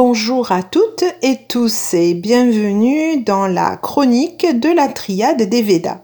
[0.00, 6.02] Bonjour à toutes et tous et bienvenue dans la chronique de la triade des Védas.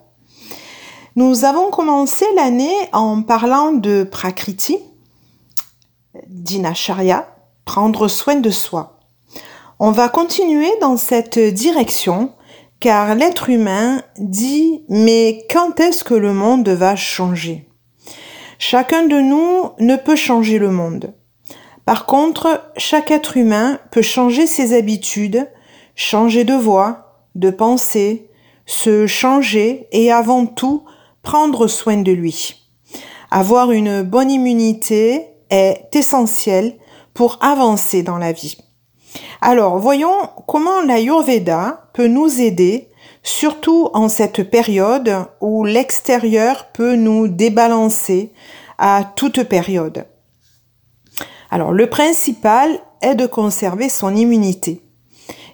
[1.15, 4.81] Nous avons commencé l'année en parlant de Prakriti,
[6.27, 7.29] Dinacharya,
[7.65, 8.99] prendre soin de soi.
[9.79, 12.33] On va continuer dans cette direction
[12.81, 17.69] car l'être humain dit mais quand est-ce que le monde va changer?
[18.59, 21.15] Chacun de nous ne peut changer le monde.
[21.85, 25.51] Par contre, chaque être humain peut changer ses habitudes,
[25.95, 28.31] changer de voix, de pensée,
[28.67, 30.85] se changer et avant tout
[31.23, 32.71] prendre soin de lui.
[33.31, 36.77] Avoir une bonne immunité est essentiel
[37.13, 38.57] pour avancer dans la vie.
[39.41, 42.89] Alors, voyons comment l'Ayurveda peut nous aider,
[43.23, 48.33] surtout en cette période où l'extérieur peut nous débalancer
[48.79, 50.07] à toute période.
[51.55, 54.83] Alors le principal est de conserver son immunité.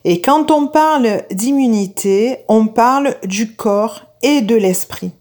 [0.04, 5.12] Et quand on parle d'immunité, on parle du corps et de l'esprit.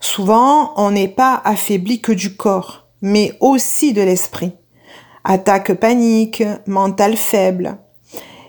[0.00, 4.52] Souvent, on n'est pas affaibli que du corps, mais aussi de l'esprit.
[5.22, 7.76] Attaque panique, mental faible.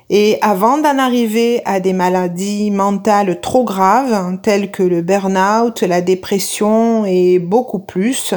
[0.10, 6.00] Et avant d'en arriver à des maladies mentales trop graves, telles que le burn-out, la
[6.00, 8.36] dépression et beaucoup plus,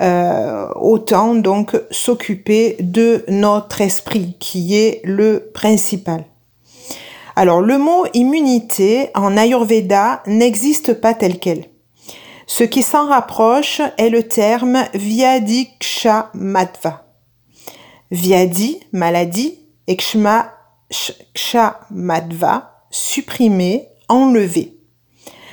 [0.00, 6.24] euh, autant donc s'occuper de notre esprit qui est le principal.
[7.36, 11.66] Alors le mot immunité en Ayurveda n'existe pas tel quel.
[12.46, 17.04] Ce qui s'en rapproche est le terme Vyadikshamatva.
[18.10, 19.96] Vyadi, maladie, et
[21.34, 24.76] Kshamatva, supprimer, enlever.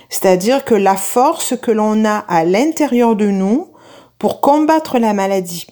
[0.09, 3.71] C'est-à-dire que la force que l'on a à l'intérieur de nous
[4.22, 5.66] pour combattre la maladie.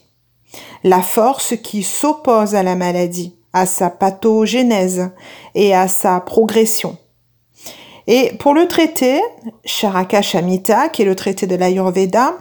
[0.84, 5.12] La force qui s'oppose à la maladie, à sa pathogénèse
[5.54, 6.98] et à sa progression.
[8.08, 9.22] Et pour le traité,
[9.66, 12.38] Charaka Shamita, qui est le traité de l'Ayurveda,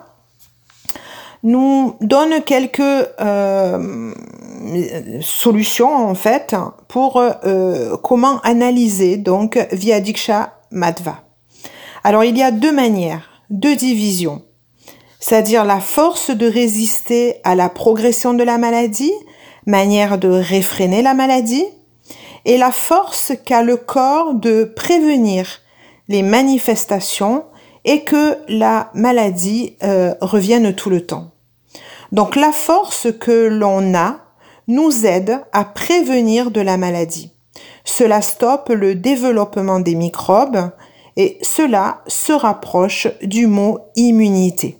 [1.42, 4.14] nous donne quelques euh,
[5.20, 6.56] solutions en fait
[6.88, 11.18] pour euh, comment analyser donc via Diksha Madhva.
[12.02, 14.42] Alors il y a deux manières, deux divisions
[15.28, 19.12] c'est-à-dire la force de résister à la progression de la maladie,
[19.66, 21.66] manière de réfréner la maladie,
[22.46, 25.60] et la force qu'a le corps de prévenir
[26.08, 27.44] les manifestations
[27.84, 31.32] et que la maladie euh, revienne tout le temps.
[32.10, 34.20] Donc la force que l'on a
[34.66, 37.32] nous aide à prévenir de la maladie.
[37.84, 40.70] Cela stoppe le développement des microbes
[41.18, 44.77] et cela se rapproche du mot immunité.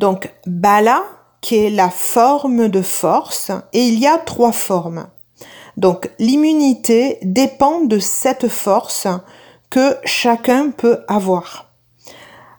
[0.00, 1.02] Donc bala,
[1.42, 5.08] qui est la forme de force, et il y a trois formes.
[5.76, 9.06] Donc l'immunité dépend de cette force
[9.68, 11.70] que chacun peut avoir.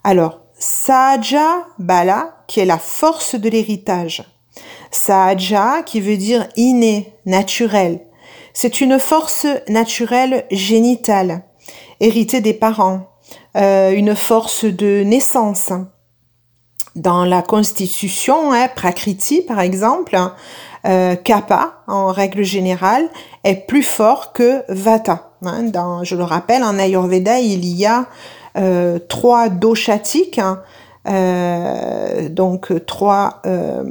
[0.04, 4.24] Alors, Sahaja Bala, qui est la force de l'héritage.
[4.92, 8.02] Sahaja, qui veut dire inné, naturel.
[8.54, 11.42] C'est une force naturelle génitale,
[12.02, 13.10] héritée des parents,
[13.58, 15.72] euh, une force de naissance
[16.96, 20.18] dans la constitution, hein, Prakriti par exemple,
[20.86, 23.08] euh, Kappa en règle générale
[23.44, 25.32] est plus fort que Vata.
[25.46, 25.64] Hein.
[25.64, 28.06] Dans, je le rappelle, en Ayurveda il y a
[28.58, 30.62] euh, trois doshatiques, hein,
[31.08, 33.84] euh, donc trois euh,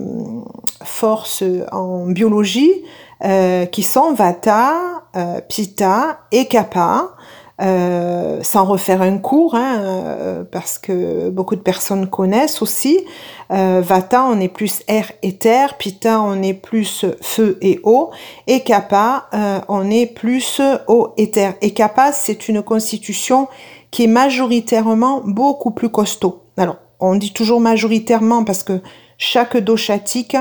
[0.85, 1.43] forces
[1.73, 2.73] en biologie
[3.25, 4.75] euh, qui sont Vata,
[5.49, 7.17] Pitta et Kappa.
[7.61, 13.05] Euh, sans refaire un cours, hein, euh, parce que beaucoup de personnes connaissent aussi.
[13.51, 18.13] Euh, Vata, on est plus air et terre, Pitta, on est plus feu et eau,
[18.47, 19.29] et Kappa,
[19.69, 21.55] on est plus eau et terre.
[21.61, 23.47] Et Kappa, c'est une constitution
[23.91, 26.45] qui est majoritairement beaucoup plus costaud.
[26.57, 28.81] Alors, on dit toujours majoritairement parce que
[29.19, 30.37] chaque doshatique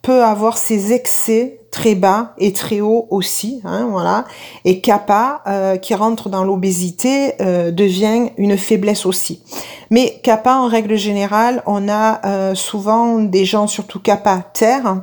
[0.00, 4.26] peut avoir ses excès très bas et très haut aussi, hein, voilà.
[4.64, 9.42] Et kappa, euh, qui rentre dans l'obésité, euh, devient une faiblesse aussi.
[9.90, 15.02] Mais kappa, en règle générale, on a euh, souvent des gens, surtout kappa terre,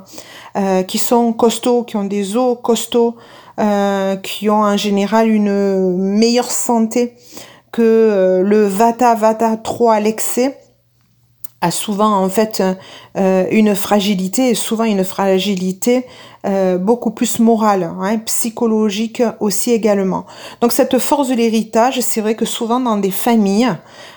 [0.88, 3.14] qui sont costauds, qui ont des os costauds,
[4.24, 7.14] qui ont en général une meilleure santé
[7.70, 10.58] que le vata vata 3 à l'excès
[11.60, 12.62] a souvent en fait
[13.16, 16.06] euh, une fragilité et souvent une fragilité
[16.46, 20.24] euh, beaucoup plus morale, hein, psychologique aussi également.
[20.60, 23.74] Donc cette force de l'héritage, c'est vrai que souvent dans des familles,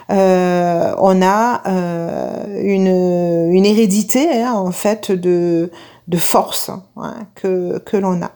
[0.10, 5.72] euh, on a une, une hérédité hein, en fait de
[6.08, 8.32] de force hein, que, que l'on a.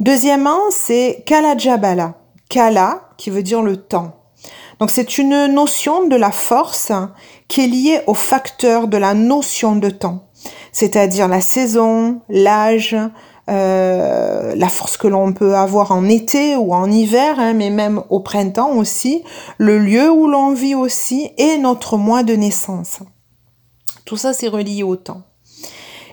[0.00, 2.14] Deuxièmement, c'est Kalajabala.
[2.48, 4.15] Kala, qui veut dire le temps.
[4.78, 6.92] Donc c'est une notion de la force
[7.48, 10.28] qui est liée au facteur de la notion de temps,
[10.72, 12.96] c'est-à-dire la saison, l'âge,
[13.48, 18.02] euh, la force que l'on peut avoir en été ou en hiver, hein, mais même
[18.10, 19.22] au printemps aussi,
[19.58, 22.98] le lieu où l'on vit aussi et notre mois de naissance.
[24.04, 25.22] Tout ça, c'est relié au temps.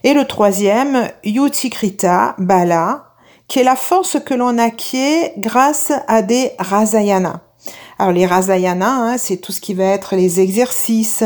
[0.04, 3.06] Et le troisième, Yutikrita Bala,
[3.48, 7.42] qui est la force que l'on acquiert grâce à des Rasayana.
[8.00, 11.24] Alors les Rasayana, hein, c'est tout ce qui va être les exercices,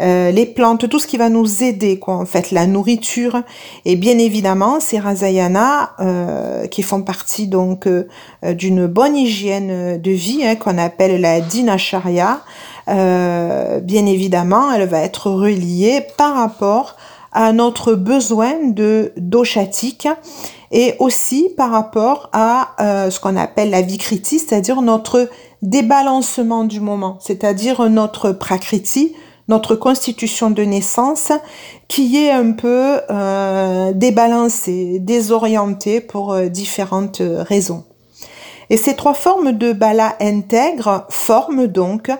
[0.00, 3.42] euh, les plantes, tout ce qui va nous aider, quoi, en fait, la nourriture.
[3.84, 8.04] Et bien évidemment, ces Rasayana euh, qui font partie donc euh,
[8.54, 12.40] d'une bonne hygiène de vie, hein, qu'on appelle la Dinacharya,
[12.86, 16.96] bien évidemment, elle va être reliée par rapport
[17.32, 19.44] à notre besoin de d'eau
[20.70, 25.30] et aussi par rapport à ce qu'on appelle la vikriti, c'est-à-dire notre
[25.64, 29.14] débalancement du moment, c'est-à-dire notre prakriti,
[29.48, 31.32] notre constitution de naissance
[31.88, 37.84] qui est un peu euh, débalancée, désorientée pour euh, différentes raisons.
[38.70, 42.10] Et ces trois formes de bala intègres forment donc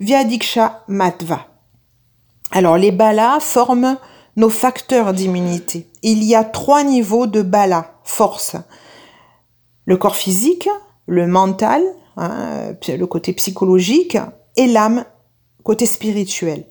[0.00, 1.46] Vyadiksha Matva.
[2.50, 3.96] Alors les balas forment
[4.36, 5.88] nos facteurs d'immunité.
[6.02, 8.56] Il y a trois niveaux de bala, force.
[9.86, 10.68] Le corps physique,
[11.06, 11.82] le mental,
[12.16, 14.18] hein, le côté psychologique,
[14.56, 15.04] et l'âme,
[15.62, 16.64] côté spirituel.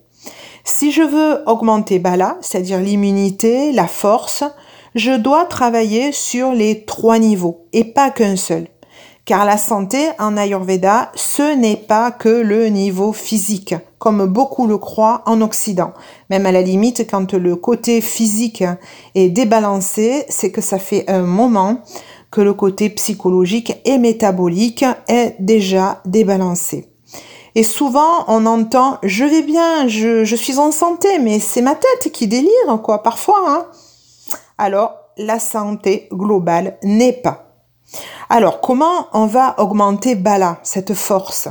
[0.63, 4.43] Si je veux augmenter Bala, c'est-à-dire l'immunité, la force,
[4.95, 8.67] je dois travailler sur les trois niveaux et pas qu'un seul.
[9.25, 14.77] Car la santé en Ayurveda, ce n'est pas que le niveau physique, comme beaucoup le
[14.77, 15.93] croient en Occident.
[16.29, 18.65] Même à la limite, quand le côté physique
[19.15, 21.79] est débalancé, c'est que ça fait un moment
[22.33, 26.89] que le côté psychologique et métabolique est déjà débalancé.
[27.53, 32.11] Et souvent, on entend je vais bien, je, suis en santé, mais c'est ma tête
[32.11, 33.43] qui délire, quoi, parfois.
[33.47, 33.67] Hein.
[34.57, 37.53] Alors, la santé globale n'est pas.
[38.31, 41.49] Alors, comment on va augmenter Bala, cette force?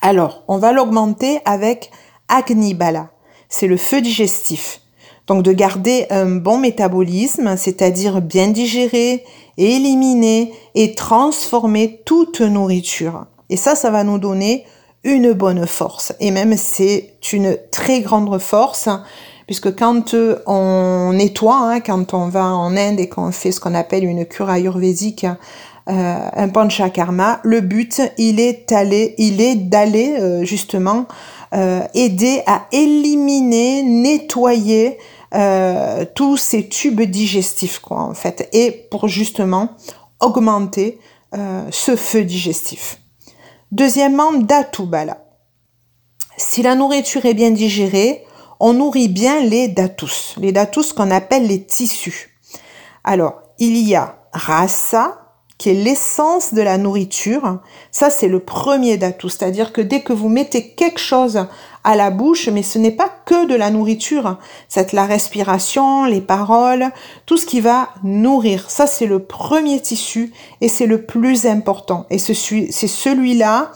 [0.00, 1.90] Alors, on va l'augmenter avec
[2.28, 3.08] Agni Bala.
[3.48, 4.83] C'est le feu digestif.
[5.26, 9.24] Donc, de garder un bon métabolisme, c'est-à-dire bien digérer,
[9.56, 13.26] éliminer et transformer toute nourriture.
[13.48, 14.64] Et ça, ça va nous donner
[15.04, 16.12] une bonne force.
[16.20, 18.88] Et même c'est une très grande force,
[19.46, 20.14] puisque quand
[20.46, 24.24] on nettoie, hein, quand on va en Inde et qu'on fait ce qu'on appelle une
[24.24, 25.26] cure ayurvédique,
[25.90, 31.06] euh, un panchakarma, le but, il est allé, il est d'aller euh, justement
[31.54, 34.98] euh, aider à éliminer, nettoyer
[35.34, 39.70] euh, tous ces tubes digestifs, quoi, en fait, et pour justement
[40.20, 40.98] augmenter
[41.72, 43.00] ce feu digestif.
[43.72, 44.30] Deuxièmement,
[44.78, 45.24] Bala.
[46.36, 48.24] Si la nourriture est bien digérée,
[48.60, 52.38] on nourrit bien les datus, les datus qu'on appelle les tissus.
[53.02, 55.24] Alors, il y a rasa,
[55.58, 57.60] qui est l'essence de la nourriture.
[57.90, 61.46] Ça, c'est le premier datus, c'est-à-dire que dès que vous mettez quelque chose
[61.84, 64.38] à la bouche, mais ce n'est pas que de la nourriture,
[64.68, 66.90] c'est la respiration, les paroles,
[67.26, 68.70] tout ce qui va nourrir.
[68.70, 72.06] Ça, c'est le premier tissu et c'est le plus important.
[72.08, 73.70] Et c'est celui-là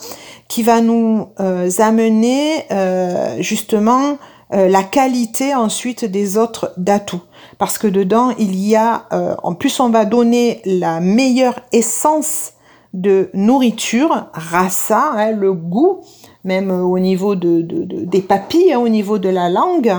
[0.48, 4.16] qui va nous euh, amener euh, justement
[4.54, 7.20] euh, la qualité ensuite des autres d'atouts.
[7.58, 9.06] Parce que dedans, il y a,
[9.42, 12.52] en plus, on va donner la meilleure essence
[12.94, 16.02] de nourriture, rasa, hein, le goût,
[16.44, 19.94] même au niveau de, des papilles, hein, au niveau de la langue,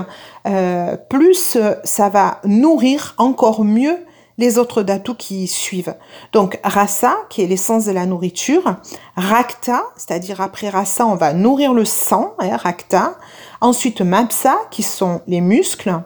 [0.46, 3.98] euh, plus ça va nourrir encore mieux
[4.40, 5.94] les autres datus qui suivent.
[6.32, 8.76] Donc rasa, qui est l'essence de la nourriture,
[9.14, 13.14] rakta, c'est-à-dire après rasa, on va nourrir le sang, hein.
[13.60, 16.00] Ensuite mapsa, qui sont les muscles.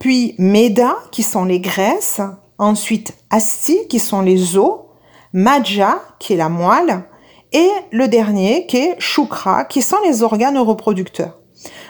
[0.00, 2.20] Puis meda, qui sont les graisses.
[2.58, 4.80] Ensuite asti, qui sont les os.
[5.32, 7.04] Maja, qui est la moelle
[7.52, 11.38] et le dernier qui est Shukra, qui sont les organes reproducteurs.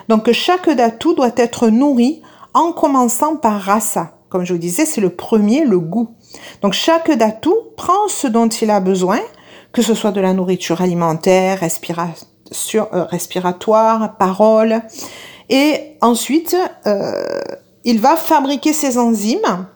[0.09, 2.21] Donc chaque dhatu doit être nourri
[2.53, 4.13] en commençant par rasa.
[4.29, 6.15] Comme je vous disais, c'est le premier, le goût.
[6.61, 9.19] Donc chaque dhatu prend ce dont il a besoin,
[9.71, 14.81] que ce soit de la nourriture alimentaire, euh, respiratoire, parole.
[15.49, 16.55] Et ensuite,
[16.87, 17.39] euh,
[17.83, 19.67] il va fabriquer ses enzymes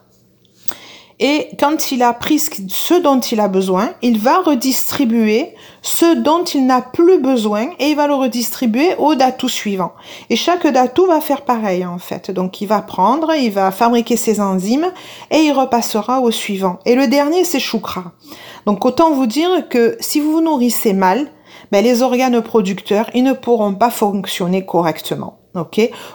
[1.20, 6.44] Et quand il a pris ce dont il a besoin, il va redistribuer ce dont
[6.44, 9.92] il n'a plus besoin et il va le redistribuer au datou suivant.
[10.30, 12.30] Et chaque datou va faire pareil en fait.
[12.30, 14.92] Donc il va prendre, il va fabriquer ses enzymes
[15.30, 16.78] et il repassera au suivant.
[16.84, 18.12] Et le dernier c'est chukra.
[18.66, 21.32] Donc autant vous dire que si vous vous nourrissez mal,
[21.72, 25.37] ben, les organes producteurs, ils ne pourront pas fonctionner correctement.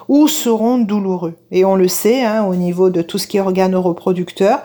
[0.08, 1.36] Ou seront douloureux.
[1.52, 4.60] Et on le sait, hein, au niveau de tout ce qui est organes reproducteurs,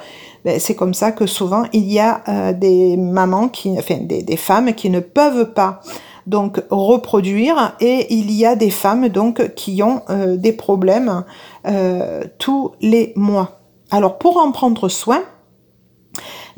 [0.45, 4.37] ben, c'est comme ça que souvent il y a euh, des mamans qui, enfin des,
[4.37, 5.81] femmes qui ne peuvent pas
[6.27, 11.25] donc reproduire et il y a des femmes donc qui ont euh, des problèmes
[11.67, 13.61] euh, tous les mois.
[13.91, 15.23] Alors pour en prendre soin,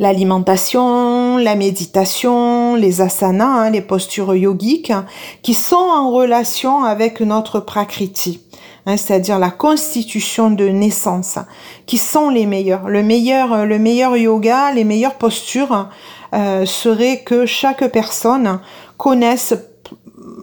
[0.01, 4.95] l'alimentation, la méditation, les asanas, hein, les postures yogiques,
[5.43, 8.41] qui sont en relation avec notre prakriti,
[8.87, 11.39] hein, c'est-à-dire la constitution de naissance,
[11.85, 12.89] qui sont les meilleurs.
[12.89, 15.91] Le meilleur, le meilleur yoga, les meilleures postures
[16.33, 18.59] euh, seraient que chaque personne
[18.97, 19.53] connaisse,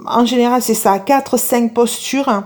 [0.06, 2.44] en général c'est ça, 4-5 postures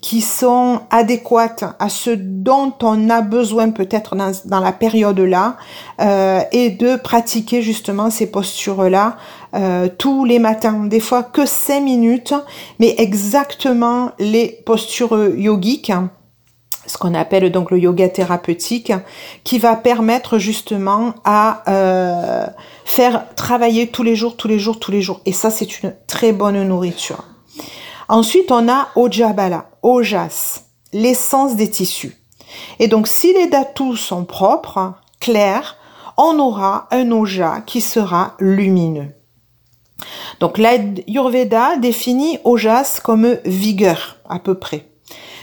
[0.00, 5.56] qui sont adéquates à ce dont on a besoin peut-être dans, la période-là
[6.00, 9.16] euh, et de pratiquer justement ces postures-là
[9.54, 12.34] euh, tous les matins, des fois que 5 minutes,
[12.78, 15.92] mais exactement les postures yogiques
[16.88, 18.92] ce qu'on appelle donc le yoga thérapeutique,
[19.44, 22.46] qui va permettre justement à euh,
[22.84, 25.20] faire travailler tous les jours, tous les jours, tous les jours.
[25.26, 27.24] Et ça, c'est une très bonne nourriture.
[28.08, 30.62] Ensuite, on a Ojabala, Ojas,
[30.92, 32.16] l'essence des tissus.
[32.78, 35.76] Et donc, si les datus sont propres, clairs,
[36.16, 39.14] on aura un Oja qui sera lumineux.
[40.40, 44.88] Donc, l'Ayurveda définit Ojas comme vigueur, à peu près.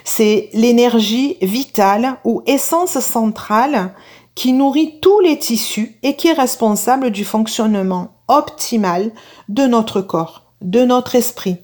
[0.03, 3.93] C'est l'énergie vitale ou essence centrale
[4.33, 9.11] qui nourrit tous les tissus et qui est responsable du fonctionnement optimal
[9.49, 11.57] de notre corps, de notre esprit,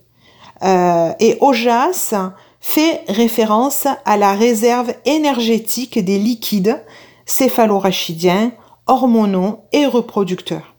[0.63, 2.13] euh, et Ojas
[2.59, 6.79] fait référence à la réserve énergétique des liquides
[7.25, 8.51] céphalorachidiens,
[8.87, 10.75] hormonaux et reproducteurs.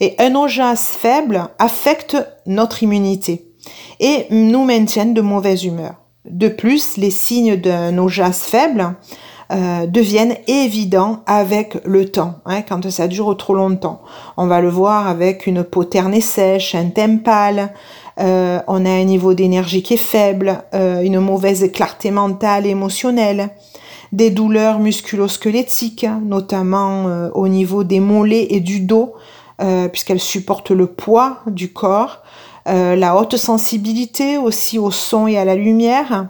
[0.00, 2.16] Et un ojas faible affecte
[2.46, 3.46] notre immunité
[4.00, 5.94] et nous maintiennent de mauvaise humeur.
[6.24, 8.96] De plus, les signes d'un ojas faible
[9.52, 14.00] euh, deviennent évidents avec le temps, hein, quand ça dure trop longtemps.
[14.36, 17.74] On va le voir avec une peau terne et sèche, un teint pâle,
[18.20, 22.70] euh, on a un niveau d'énergie qui est faible, euh, une mauvaise clarté mentale et
[22.70, 23.50] émotionnelle,
[24.12, 29.14] des douleurs musculosquelettiques, notamment euh, au niveau des mollets et du dos,
[29.92, 32.22] puisqu'elles supportent le poids du corps,
[32.66, 36.26] la haute sensibilité aussi au son et à la lumière,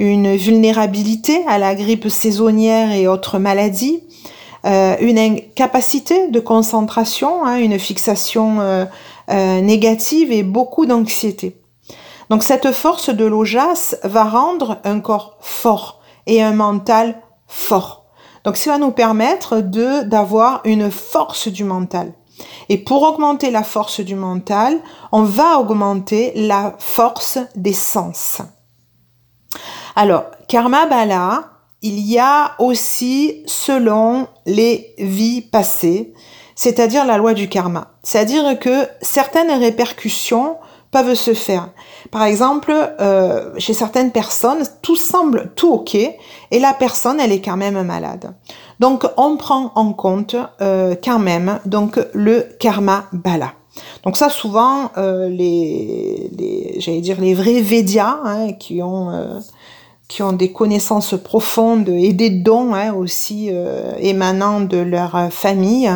[0.00, 4.02] une vulnérabilité à la grippe saisonnière et autres maladies,
[4.64, 8.88] une incapacité de concentration, hein, une fixation
[9.30, 11.60] euh, négative et beaucoup d'anxiété.
[12.30, 18.06] Donc cette force de l'ojas va rendre un corps fort et un mental fort.
[18.44, 22.12] Donc ça va nous permettre de d'avoir une force du mental.
[22.68, 24.80] Et pour augmenter la force du mental,
[25.12, 28.38] on va augmenter la force des sens.
[29.96, 31.50] Alors, karma bala,
[31.82, 36.14] il y a aussi selon les vies passées,
[36.54, 37.88] c'est-à-dire la loi du karma.
[38.02, 40.56] C'est-à-dire que certaines répercussions
[40.90, 41.70] peuvent se faire.
[42.12, 47.40] Par exemple, euh, chez certaines personnes, tout semble tout ok et la personne, elle est
[47.40, 48.32] quand même malade.
[48.78, 53.54] Donc, on prend en compte euh, quand même donc le karma bala.
[54.04, 59.10] Donc ça, souvent, euh, les, les j'allais dire les vrais védias hein, qui ont
[60.08, 65.90] qui ont des connaissances profondes et des dons hein, aussi euh, émanant de leur famille,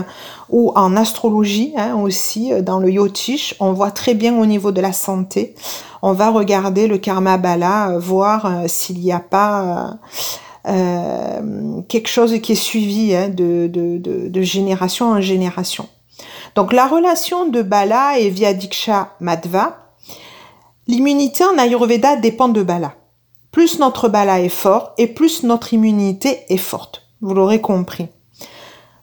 [0.49, 4.73] ou en astrologie hein, aussi, euh, dans le yotish, on voit très bien au niveau
[4.73, 5.55] de la santé.
[6.01, 9.99] On va regarder le karma bala, euh, voir s'il n'y a pas
[11.89, 15.89] quelque chose qui est suivi hein, de, de, de, de, génération en génération.
[16.55, 19.79] Donc la relation de bala et Vyadiksha Madhva,
[20.87, 22.98] l'immunité en Ayurveda dépend de bala
[23.59, 27.03] plus notre bala est fort et plus notre immunité est forte.
[27.21, 28.07] Vous l'aurez compris.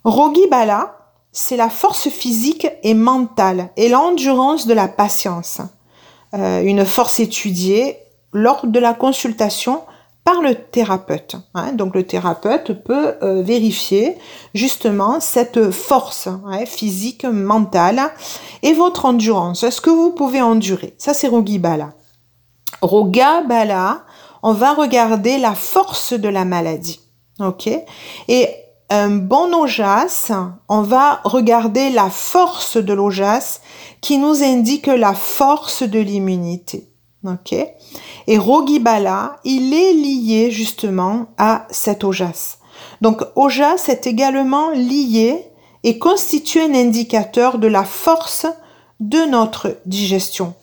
[0.06, 0.96] Rogi bala,
[1.34, 5.60] c'est la force physique et mentale et l'endurance de la patience.
[6.36, 7.98] Euh, une force étudiée
[8.32, 9.82] lors de la consultation
[10.24, 11.36] par le thérapeute.
[11.54, 11.74] Hein.
[11.74, 14.18] Donc le thérapeute peut euh, vérifier
[14.54, 18.10] justement cette force hein, physique, mentale
[18.64, 19.64] et votre endurance.
[19.64, 20.96] Est-ce que vous pouvez endurer?
[20.98, 21.92] Ça c'est Rogi Bala.
[22.82, 24.06] Roga Bala,
[24.46, 27.00] on va regarder la force de la maladie.
[27.40, 27.68] OK?
[28.28, 28.48] Et
[28.92, 30.32] un bon ojas,
[30.70, 33.62] on va regarder la force de l'ojas
[34.02, 36.88] qui nous indique la force de l'immunité.
[37.26, 37.54] Ok?
[38.28, 42.60] Et Rogibala, il est lié justement à cet ojas.
[43.02, 45.44] Donc ojas est également lié
[45.84, 48.46] et constitue un indicateur de la force
[49.00, 50.54] de notre digestion.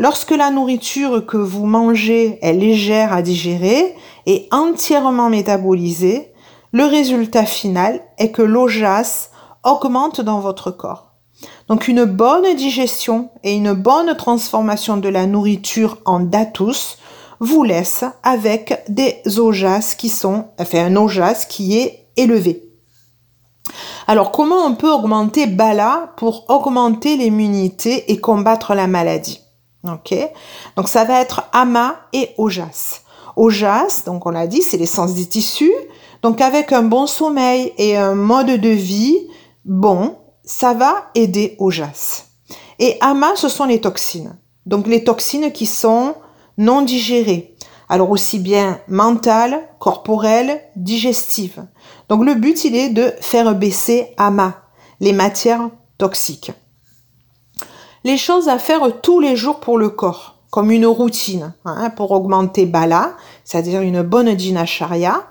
[0.00, 6.32] Lorsque la nourriture que vous mangez est légère à digérer et entièrement métabolisée,
[6.72, 9.28] le résultat final est que l'ojas
[9.62, 11.12] augmente dans votre corps.
[11.68, 16.96] Donc une bonne digestion et une bonne transformation de la nourriture en datus
[17.38, 22.70] vous laisse avec des ojas qui sont, enfin un ojas qui est élevé.
[24.06, 29.42] Alors comment on peut augmenter Bala pour augmenter l'immunité et combattre la maladie?
[29.84, 30.14] Ok
[30.76, 33.00] Donc ça va être Ama et Ojas.
[33.36, 35.72] Ojas, donc on l'a dit, c'est l'essence des tissus.
[36.22, 39.16] Donc avec un bon sommeil et un mode de vie
[39.64, 42.24] bon, ça va aider Ojas.
[42.78, 44.36] Et Ama, ce sont les toxines.
[44.66, 46.14] Donc les toxines qui sont
[46.58, 47.56] non digérées.
[47.88, 51.64] Alors aussi bien mentales, corporelles, digestives.
[52.08, 54.62] Donc le but, il est de faire baisser Ama,
[55.00, 56.52] les matières toxiques.
[58.02, 62.12] Les choses à faire tous les jours pour le corps, comme une routine, hein, pour
[62.12, 63.12] augmenter Bala,
[63.44, 65.26] c'est-à-dire une bonne dinacharya.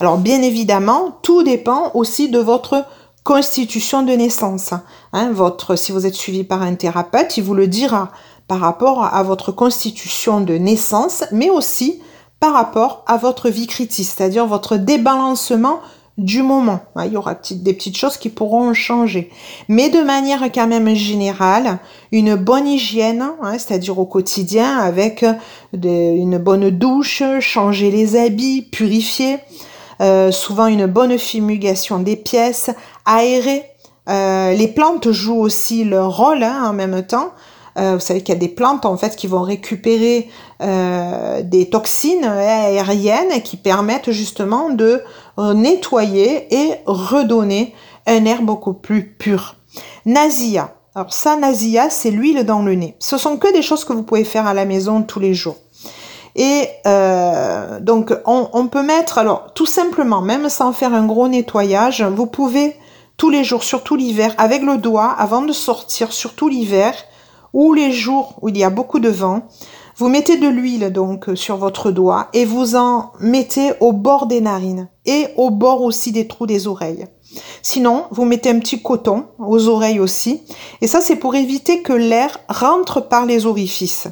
[0.00, 2.84] Alors bien évidemment, tout dépend aussi de votre
[3.24, 4.74] constitution de naissance.
[5.14, 5.30] Hein.
[5.32, 8.10] votre, si vous êtes suivi par un thérapeute, il vous le dira
[8.48, 12.02] par rapport à votre constitution de naissance, mais aussi
[12.38, 15.80] par rapport à votre vie critique, c'est-à-dire votre débalancement
[16.18, 16.80] du moment.
[17.04, 19.30] Il y aura des petites choses qui pourront changer.
[19.68, 21.78] Mais de manière quand même générale,
[22.12, 25.24] une bonne hygiène, hein, c'est-à-dire au quotidien avec
[25.72, 29.38] une bonne douche, changer les habits, purifier,
[30.00, 32.70] euh, souvent une bonne fumigation des pièces,
[33.04, 33.64] aérer.
[34.08, 37.32] Euh, les plantes jouent aussi leur rôle hein, en même temps.
[37.78, 40.28] Euh, vous savez qu'il y a des plantes en fait qui vont récupérer
[40.60, 45.02] des toxines aériennes qui permettent justement de
[45.54, 47.74] nettoyer et redonner
[48.06, 49.56] un air beaucoup plus pur.
[50.06, 50.74] Nasia.
[50.94, 52.96] Alors ça, Nasia, c'est l'huile dans le nez.
[52.98, 55.56] Ce sont que des choses que vous pouvez faire à la maison tous les jours.
[56.36, 61.28] Et euh, donc on, on, peut mettre, alors tout simplement, même sans faire un gros
[61.28, 62.76] nettoyage, vous pouvez
[63.16, 66.94] tous les jours, surtout l'hiver, avec le doigt, avant de sortir, surtout l'hiver,
[67.52, 69.42] ou les jours où il y a beaucoup de vent,
[69.96, 74.40] vous mettez de l'huile donc sur votre doigt et vous en mettez au bord des
[74.40, 77.06] narines et au bord aussi des trous des oreilles.
[77.62, 80.42] Sinon, vous mettez un petit coton aux oreilles aussi.
[80.80, 84.06] Et ça, c'est pour éviter que l'air rentre par les orifices.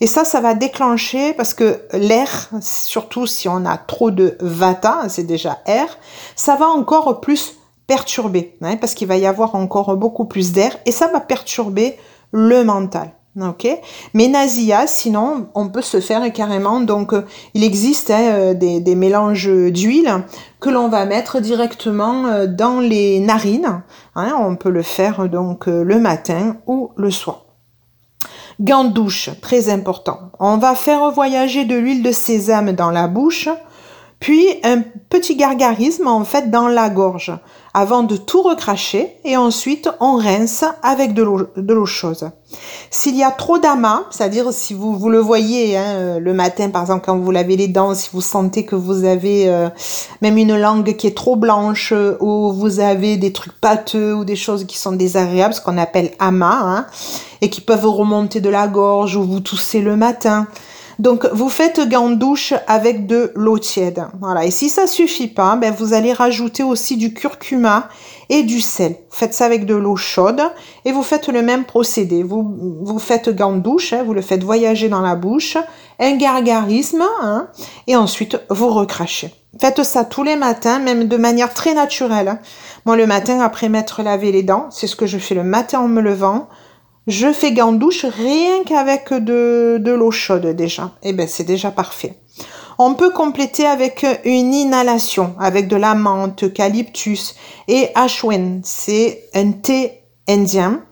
[0.00, 5.08] Et ça, ça va déclencher parce que l'air, surtout si on a trop de vata,
[5.08, 5.98] c'est déjà air,
[6.34, 7.54] ça va encore plus
[7.86, 11.96] perturber, hein, parce qu'il va y avoir encore beaucoup plus d'air et ça va perturber
[12.32, 13.12] le mental.
[13.38, 13.68] Ok,
[14.12, 16.80] mais Nazia, sinon, on peut se faire carrément.
[16.80, 20.24] Donc, euh, il existe hein, euh, des, mélanges d'huile
[20.58, 23.82] que l'on va mettre directement euh, dans les narines.
[24.16, 27.44] Hein, on peut le faire donc le matin ou le soir.
[28.58, 30.32] Gants douche, très important.
[30.40, 33.48] On va faire voyager de l'huile de sésame dans la bouche,
[34.20, 37.32] puis un petit gargarisme en fait dans la gorge
[37.72, 42.30] avant de tout recracher et ensuite on rince avec de l'eau chaude.
[42.90, 46.82] S'il y a trop d'amas, c'est-à-dire si vous, vous le voyez hein, le matin par
[46.82, 49.68] exemple quand vous lavez les dents, si vous sentez que vous avez euh,
[50.20, 54.36] même une langue qui est trop blanche ou vous avez des trucs pâteux ou des
[54.36, 56.86] choses qui sont désagréables, ce qu'on appelle amas, hein,
[57.40, 60.46] et qui peuvent remonter de la gorge ou vous toussez le matin,
[61.00, 64.04] donc, vous faites gant douche avec de l'eau tiède.
[64.20, 64.44] Voilà.
[64.44, 67.88] Et si ça suffit pas, ben, vous allez rajouter aussi du curcuma
[68.28, 68.96] et du sel.
[69.10, 70.42] Faites ça avec de l'eau chaude
[70.84, 72.22] et vous faites le même procédé.
[72.22, 75.56] Vous, vous faites gant douche, hein, vous le faites voyager dans la bouche,
[75.98, 77.48] un gargarisme, hein,
[77.86, 79.32] et ensuite vous recrachez.
[79.58, 82.40] Faites ça tous les matins, même de manière très naturelle.
[82.84, 85.80] Moi, le matin, après m'être lavé les dents, c'est ce que je fais le matin
[85.80, 86.48] en me levant.
[87.06, 90.92] Je fais gant douche rien qu'avec de, de l'eau chaude déjà.
[91.02, 92.14] Eh ben c'est déjà parfait.
[92.78, 97.34] On peut compléter avec une inhalation avec de la menthe, eucalyptus
[97.68, 98.62] et ashwen.
[98.64, 100.82] C'est un thé indien,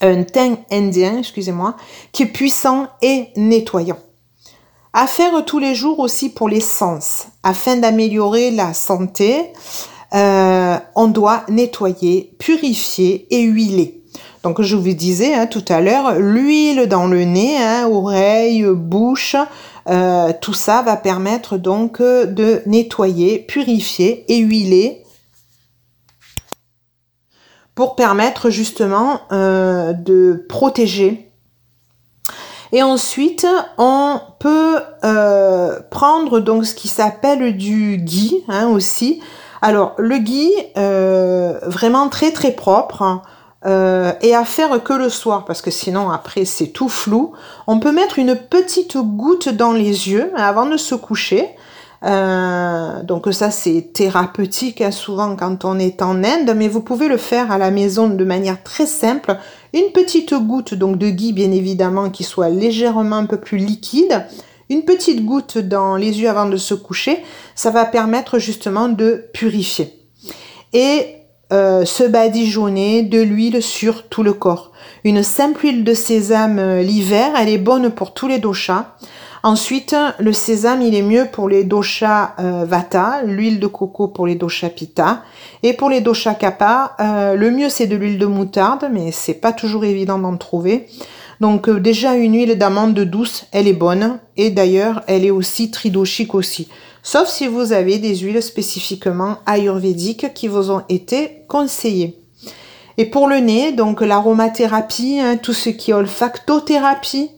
[0.00, 1.76] un thé indien, excusez-moi,
[2.12, 3.98] qui est puissant et nettoyant.
[4.92, 9.52] À faire tous les jours aussi pour les sens, afin d'améliorer la santé.
[10.14, 13.97] Euh, on doit nettoyer, purifier et huiler.
[14.48, 19.36] Donc je vous disais hein, tout à l'heure, l'huile dans le nez, hein, oreille, bouche,
[19.90, 25.04] euh, tout ça va permettre donc euh, de nettoyer, purifier et huiler
[27.74, 31.30] pour permettre justement euh, de protéger.
[32.72, 34.78] Et ensuite, on peut
[35.90, 39.20] prendre donc ce qui s'appelle du ghee hein, aussi.
[39.60, 40.16] Alors le
[40.76, 43.22] euh, vraiment très très propre.
[43.64, 47.32] Hein, et à faire que le soir parce que sinon après c'est tout flou.
[47.66, 51.48] On peut mettre une petite goutte dans les yeux avant de se coucher
[52.04, 57.08] euh, donc ça c'est thérapeutique hein, souvent quand on est en Inde, mais vous pouvez
[57.08, 59.36] le faire à la maison de manière très simple.
[59.74, 64.26] Une petite goutte donc de ghee bien évidemment qui soit légèrement un peu plus liquide.
[64.70, 69.24] Une petite goutte dans les yeux avant de se coucher, ça va permettre justement de
[69.32, 69.98] purifier.
[70.74, 71.17] Et
[71.52, 74.72] euh, se badigeonner de l'huile sur tout le corps.
[75.04, 78.94] Une simple huile de sésame euh, l'hiver, elle est bonne pour tous les doshas.
[79.42, 84.26] Ensuite, le sésame, il est mieux pour les doshas euh, vata, l'huile de coco pour
[84.26, 85.22] les doshas pitta.
[85.62, 89.34] Et pour les doshas kapha, euh, le mieux c'est de l'huile de moutarde, mais c'est
[89.34, 90.86] pas toujours évident d'en trouver.
[91.40, 94.18] Donc déjà une huile d'amande douce, elle est bonne.
[94.36, 96.68] Et d'ailleurs, elle est aussi tridoshique aussi.
[97.02, 102.20] Sauf si vous avez des huiles spécifiquement ayurvédiques qui vous ont été conseillées.
[102.96, 107.30] Et pour le nez, donc l'aromathérapie, hein, tout ce qui est olfactothérapie,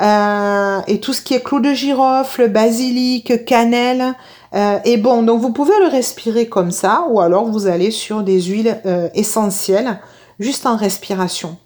[0.00, 4.14] euh, et tout ce qui est clou de girofle, basilic, cannelle
[4.54, 5.22] euh, est bon.
[5.22, 9.08] Donc vous pouvez le respirer comme ça ou alors vous allez sur des huiles euh,
[9.14, 10.00] essentielles
[10.40, 11.56] juste en respiration.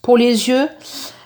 [0.00, 0.68] Pour les yeux,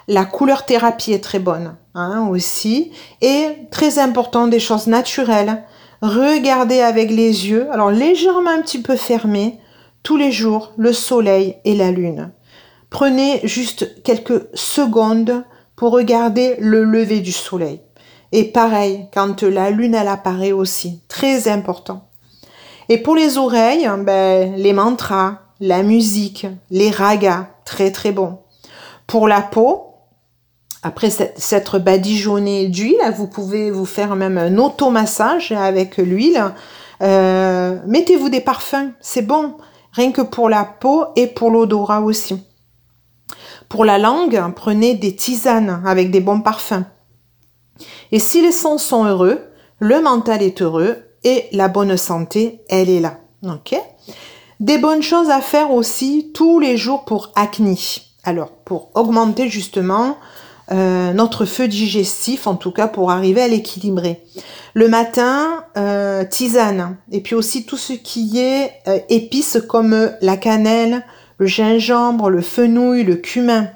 [0.09, 2.93] la couleur thérapie est très bonne hein, aussi.
[3.21, 5.65] Et très important, des choses naturelles.
[6.03, 9.59] Regardez avec les yeux, alors légèrement un petit peu fermés,
[10.03, 12.31] tous les jours, le soleil et la lune.
[12.91, 17.81] Prenez juste quelques secondes pour regarder le lever du soleil.
[18.33, 22.09] Et pareil, quand la lune elle apparaît aussi, très important.
[22.89, 28.39] Et pour les oreilles, ben, les mantras, la musique, les ragas, très très bon.
[29.07, 29.86] Pour la peau,
[30.87, 36.53] après s'être badigeonné d'huile, vous pouvez vous faire même un automassage avec l'huile.
[37.03, 39.55] Euh, mettez-vous des parfums, c'est bon,
[39.91, 42.41] rien que pour la peau et pour l'odorat aussi.
[43.69, 46.85] Pour la langue, prenez des tisanes avec des bons parfums.
[48.13, 49.41] Et si les sens sont heureux,
[49.81, 53.19] le mental est heureux et la bonne santé, elle est là.
[53.43, 53.75] Ok
[54.61, 57.77] Des bonnes choses à faire aussi tous les jours pour acné.
[58.23, 60.17] Alors, pour augmenter justement
[60.73, 64.23] euh, notre feu digestif, en tout cas pour arriver à l'équilibrer.
[64.75, 66.97] Le matin, euh, tisane.
[67.13, 71.05] Et puis aussi tout ce qui est euh, épices comme la cannelle,
[71.39, 73.69] le gingembre, le fenouil, le cumin.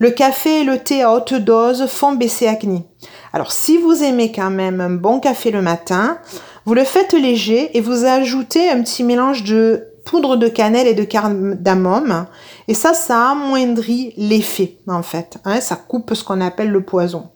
[0.00, 2.84] Le café et le thé à haute dose font baisser acné.
[3.32, 6.18] Alors si vous aimez quand même un bon café le matin,
[6.64, 10.94] vous le faites léger et vous ajoutez un petit mélange de poudre de cannelle et
[10.94, 12.26] de cardamome.
[12.66, 15.38] Et ça, ça amoindrit l'effet en fait.
[15.44, 15.60] Hein.
[15.60, 17.28] ça coupe ce qu'on appelle le poison.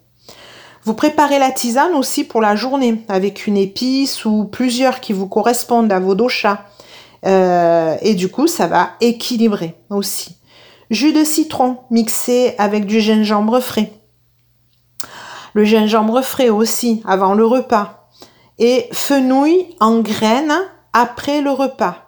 [0.83, 5.27] Vous préparez la tisane aussi pour la journée avec une épice ou plusieurs qui vous
[5.27, 6.65] correspondent à vos doshas.
[7.25, 10.35] Euh, et du coup, ça va équilibrer aussi.
[10.89, 13.93] Jus de citron mixé avec du gingembre frais.
[15.53, 18.09] Le gingembre frais aussi avant le repas.
[18.57, 20.59] Et fenouil en graines
[20.91, 22.02] après le repas.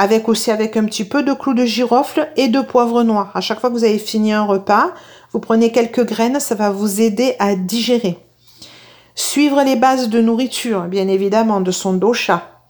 [0.00, 3.32] Avec aussi avec un petit peu de clou de girofle et de poivre noir.
[3.34, 4.92] À chaque fois que vous avez fini un repas,
[5.32, 8.16] vous prenez quelques graines, ça va vous aider à digérer.
[9.16, 12.62] Suivre les bases de nourriture, bien évidemment, de son dosha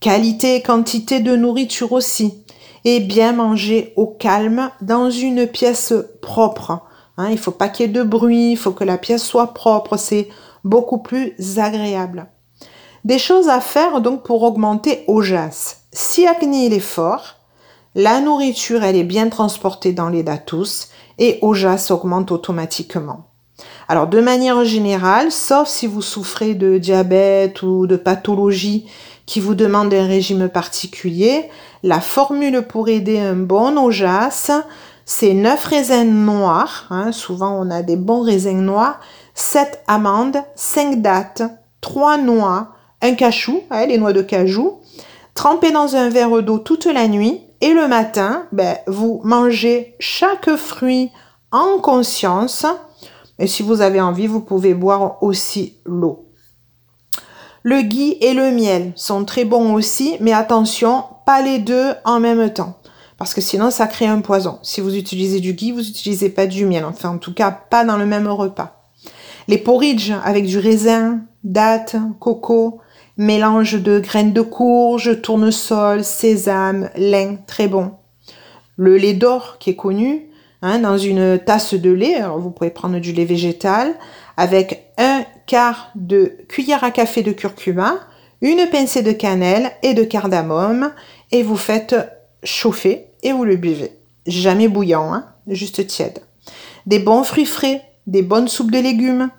[0.00, 2.44] Qualité et quantité de nourriture aussi.
[2.84, 6.80] Et bien manger au calme dans une pièce propre.
[7.16, 9.54] Hein, il faut pas qu'il y ait de bruit, il faut que la pièce soit
[9.54, 9.96] propre.
[9.96, 10.28] C'est
[10.64, 12.26] beaucoup plus agréable.
[13.04, 15.83] Des choses à faire donc pour augmenter Ojas.
[15.96, 17.36] Si acné il est fort,
[17.94, 20.88] la nourriture elle est bien transportée dans les datus
[21.20, 23.28] et Ojas augmente automatiquement.
[23.86, 28.86] Alors de manière générale, sauf si vous souffrez de diabète ou de pathologie
[29.24, 31.48] qui vous demande un régime particulier,
[31.84, 34.50] la formule pour aider un bon ojas,
[35.04, 38.98] c'est 9 raisins noirs, hein, souvent on a des bons raisins noirs,
[39.34, 41.44] 7 amandes, 5 dattes,
[41.82, 44.80] 3 noix, un cachou, hein, les noix de cajou,
[45.34, 50.54] trempez dans un verre d'eau toute la nuit et le matin, ben, vous mangez chaque
[50.56, 51.10] fruit
[51.50, 52.66] en conscience.
[53.38, 56.28] Et si vous avez envie, vous pouvez boire aussi l'eau.
[57.62, 62.20] Le ghee et le miel sont très bons aussi, mais attention, pas les deux en
[62.20, 62.78] même temps.
[63.16, 64.58] Parce que sinon, ça crée un poison.
[64.62, 66.84] Si vous utilisez du ghee, vous n'utilisez pas du miel.
[66.84, 68.90] Enfin, en tout cas, pas dans le même repas.
[69.48, 72.80] Les porridge avec du raisin, dattes, coco,
[73.16, 77.92] mélange de graines de courge, tournesol, sésame, lin, très bon.
[78.76, 80.26] le lait d'or qui est connu,
[80.62, 82.22] hein, dans une tasse de lait.
[82.38, 83.94] Vous pouvez prendre du lait végétal
[84.36, 88.00] avec un quart de cuillère à café de curcuma,
[88.40, 90.90] une pincée de cannelle et de cardamome
[91.30, 91.94] et vous faites
[92.42, 93.92] chauffer et vous le buvez.
[94.26, 96.20] Jamais bouillant, hein, juste tiède.
[96.86, 99.30] Des bons fruits frais, des bonnes soupes de légumes.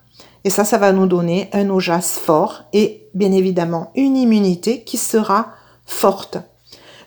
[0.45, 4.97] Et ça, ça va nous donner un ojas fort et bien évidemment une immunité qui
[4.97, 5.47] sera
[5.87, 6.37] forte.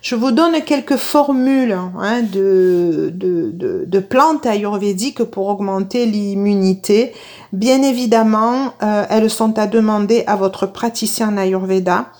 [0.01, 3.51] Je vous donne quelques formules hein, de, de,
[3.85, 7.13] de, plantes ayurvédiques pour augmenter l'immunité.
[7.51, 12.11] Bien évidemment, euh, elles sont à demander à votre praticien ayurveda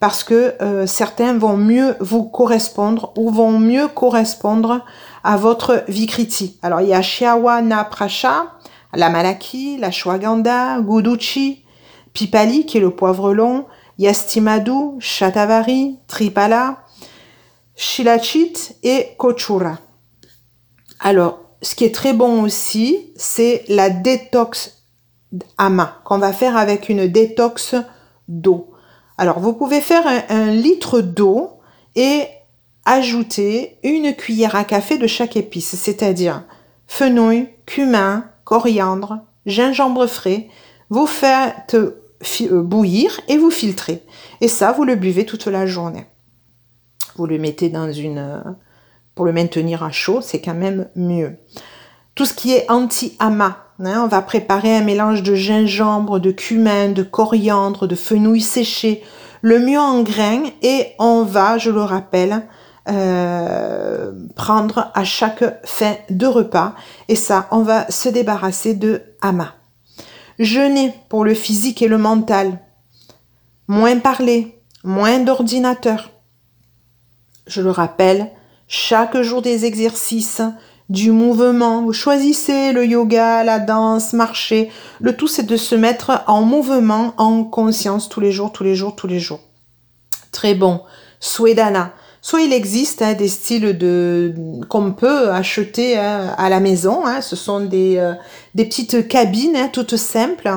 [0.00, 4.84] parce que euh, certains vont mieux vous correspondre ou vont mieux correspondre
[5.24, 6.58] à votre vikriti.
[6.62, 7.84] Alors il y a Shiawana
[8.96, 11.64] la Malaki, la Shwaganda, Guduchi,
[12.12, 13.66] Pipali qui est le poivre long,
[13.98, 16.78] Yastimadu, Shatavari, Tripala,
[17.76, 19.78] Shilachit et Kochura.
[21.00, 24.82] Alors, ce qui est très bon aussi, c'est la détox
[25.58, 27.74] ama qu'on va faire avec une détox
[28.28, 28.70] d'eau.
[29.18, 31.60] Alors, vous pouvez faire un, litre d'eau
[31.94, 32.26] et
[32.84, 36.44] ajouter une cuillère à café de chaque épice, c'est-à-dire
[36.86, 40.48] fenouil, cumin, coriandre, gingembre frais.
[40.88, 44.02] Vous faites euh, bouillir et vous filtrez.
[44.40, 46.06] Et ça, vous le buvez toute la journée
[47.16, 48.18] vous le mettez dans une...
[48.18, 48.40] Euh,
[49.14, 51.38] pour le maintenir à chaud, c'est quand même mieux.
[52.14, 56.90] Tout ce qui est anti-ama, hein, on va préparer un mélange de gingembre, de cumin,
[56.90, 59.02] de coriandre, de fenouil séché,
[59.40, 62.46] le mieux en grains et on va, je le rappelle,
[62.88, 66.74] euh, prendre à chaque fin de repas
[67.08, 69.54] et ça, on va se débarrasser de ama.
[70.38, 72.58] Jeûner pour le physique et le mental.
[73.68, 76.10] Moins parler, moins d'ordinateur
[77.46, 78.30] je le rappelle,
[78.68, 80.42] chaque jour des exercices,
[80.88, 81.82] du mouvement.
[81.82, 84.70] Vous choisissez le yoga, la danse, marcher.
[85.00, 88.76] Le tout, c'est de se mettre en mouvement, en conscience tous les jours, tous les
[88.76, 89.40] jours, tous les jours.
[90.30, 90.82] Très bon.
[91.18, 91.92] Swedana.
[92.26, 94.34] Soit il existe hein, des styles de
[94.68, 97.06] qu'on peut acheter hein, à la maison.
[97.06, 97.20] Hein.
[97.20, 98.14] Ce sont des, euh,
[98.56, 100.50] petites cabines toutes simples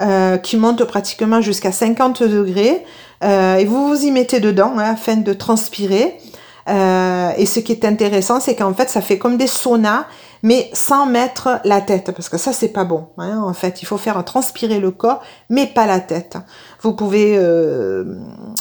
[0.00, 2.84] euh, qui montent pratiquement jusqu'à 50 degrés.
[3.22, 6.18] Euh, et vous vous y mettez dedans afin de transpirer.
[6.66, 10.06] Et ce qui est intéressant, c'est qu'en fait, ça fait comme des saunas,
[10.42, 13.08] mais sans mettre la tête, parce que ça, c'est pas bon.
[13.16, 16.36] En fait, il faut faire transpirer le corps, mais pas la tête.
[16.82, 18.04] Vous pouvez euh,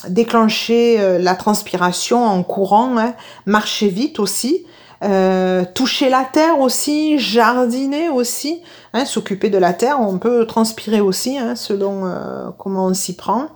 [0.07, 3.13] déclencher euh, la transpiration en courant, hein,
[3.45, 4.65] marcher vite aussi.
[5.03, 8.61] Euh, toucher la terre aussi, jardiner aussi,
[8.93, 13.15] hein, s'occuper de la terre, on peut transpirer aussi hein, selon euh, comment on s'y
[13.15, 13.47] prend.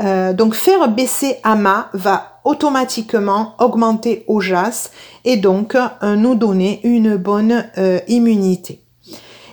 [0.00, 4.90] Euh, donc faire baisser AMA va automatiquement augmenter OJAS
[5.26, 7.66] et donc nous donner une bonne
[8.06, 8.80] immunité.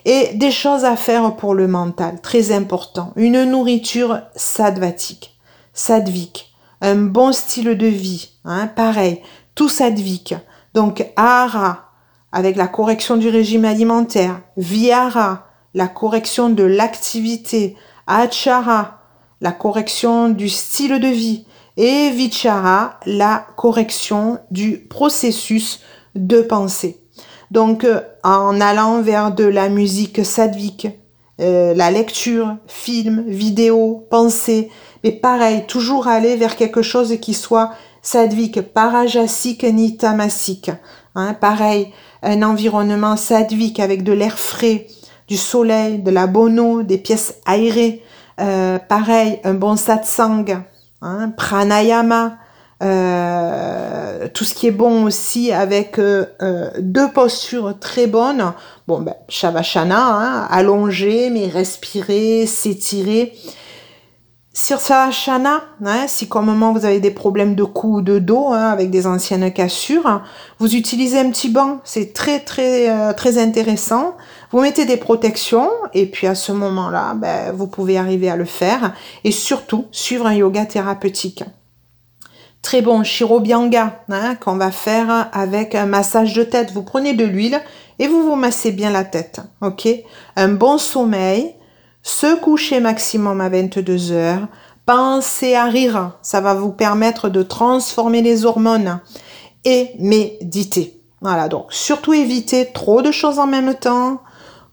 [0.06, 3.12] Et des choses à faire pour le mental, très important.
[3.15, 5.36] Une nourriture sadvatique,
[5.74, 9.22] sadvique, un bon style de vie, hein, pareil,
[9.56, 10.36] tout sadvique.
[10.76, 11.89] Donc Ahara,
[12.32, 17.76] avec la correction du régime alimentaire, Vihara, la correction de l'activité,
[18.08, 19.00] Achara,
[19.41, 21.46] la correction du style de vie,
[21.78, 25.82] et Vichara, la correction du processus
[26.13, 27.05] de pensée.
[27.56, 30.89] Donc euh, en allant vers de la musique sadvique,
[31.39, 34.70] euh, la lecture, film, vidéo, pensée,
[35.06, 40.70] mais pareil, toujours aller vers quelque chose qui soit sadvik, parajasique ni tamasique.
[41.15, 44.88] Hein, pareil, un environnement sadvik avec de l'air frais,
[45.30, 48.04] du soleil, de la bono, des pièces aérées.
[48.41, 50.62] Euh, pareil, un bon satsang,
[51.02, 52.38] hein, pranayama,
[52.84, 56.26] euh, tout ce qui est bon aussi avec euh,
[56.80, 58.54] deux postures très bonnes.
[58.88, 63.34] Bon, ben, shavasana, hein, allonger, mais respirer, s'étirer.
[64.58, 68.54] Sur sa hein, si comme moment vous avez des problèmes de cou ou de dos
[68.54, 70.22] hein, avec des anciennes cassures,
[70.60, 74.16] vous utilisez un petit banc, c'est très très euh, très intéressant.
[74.52, 78.46] Vous mettez des protections et puis à ce moment-là, ben, vous pouvez arriver à le
[78.46, 78.94] faire
[79.26, 81.44] et surtout suivre un yoga thérapeutique.
[82.65, 86.71] Très bon Shirobianga hein, qu'on va faire avec un massage de tête.
[86.71, 87.62] Vous prenez de l'huile
[87.99, 89.88] et vous vous massez bien la tête, ok?
[90.36, 91.54] Un bon sommeil
[92.01, 94.47] se coucher maximum à 22 heures,
[94.88, 98.99] pensez à rire, ça va vous permettre de transformer les hormones
[99.63, 100.99] et méditer.
[101.21, 104.23] Voilà, donc surtout éviter trop de choses en même temps,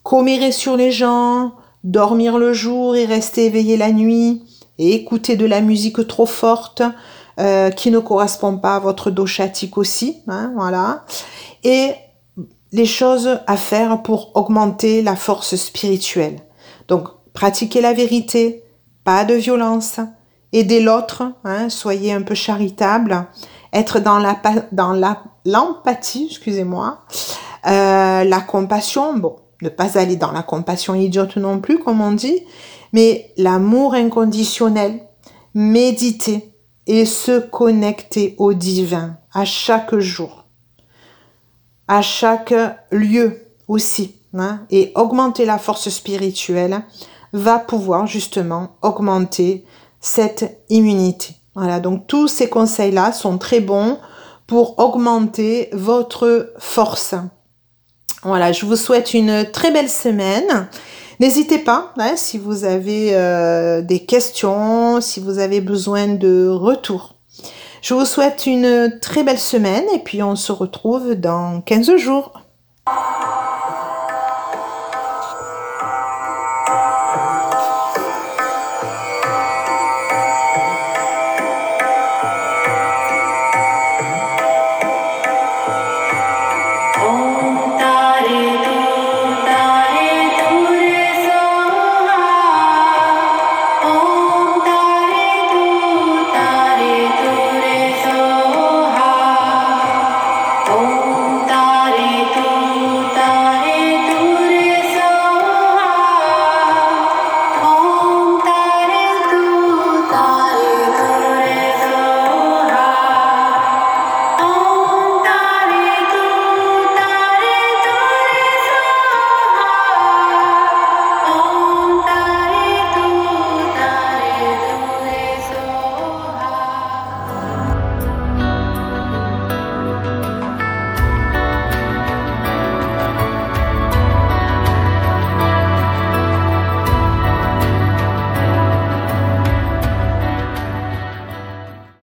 [0.02, 1.52] commérer sur les gens,
[1.84, 4.44] dormir le jour et rester éveillé la nuit,
[4.78, 6.82] écouter de la musique trop forte,
[7.40, 10.18] euh, qui ne correspond pas à votre doshatique aussi.
[10.28, 11.04] Hein, voilà.
[11.64, 11.92] Et
[12.72, 16.40] les choses à faire pour augmenter la force spirituelle.
[16.88, 18.64] Donc, pratiquer la vérité,
[19.04, 20.00] pas de violence,
[20.52, 23.26] aider l'autre, hein, soyez un peu charitable,
[23.72, 24.36] être dans la
[24.72, 27.00] dans la l'empathie, excusez-moi,
[27.66, 32.12] euh, la compassion, bon, ne pas aller dans la compassion idiote non plus, comme on
[32.12, 32.40] dit,
[32.92, 35.00] mais l'amour inconditionnel,
[35.54, 36.51] méditer
[36.86, 40.44] et se connecter au divin à chaque jour,
[41.88, 42.54] à chaque
[42.90, 46.82] lieu aussi, hein, et augmenter la force spirituelle
[47.32, 49.64] va pouvoir justement augmenter
[50.00, 51.36] cette immunité.
[51.54, 53.98] Voilà, donc tous ces conseils-là sont très bons
[54.46, 57.14] pour augmenter votre force.
[58.22, 60.68] Voilà, je vous souhaite une très belle semaine.
[61.22, 67.14] N'hésitez pas, hein, si vous avez euh, des questions, si vous avez besoin de retour.
[67.80, 72.32] Je vous souhaite une très belle semaine et puis on se retrouve dans 15 jours.